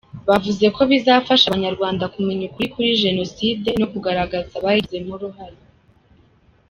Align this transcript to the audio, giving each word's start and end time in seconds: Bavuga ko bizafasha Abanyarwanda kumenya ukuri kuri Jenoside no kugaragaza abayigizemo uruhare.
Bavuga 0.27 0.65
ko 0.75 0.81
bizafasha 0.91 1.45
Abanyarwanda 1.47 2.11
kumenya 2.13 2.43
ukuri 2.49 2.67
kuri 2.73 2.99
Jenoside 3.03 3.67
no 3.79 3.87
kugaragaza 3.91 4.51
abayigizemo 4.55 5.11
uruhare. 5.17 5.59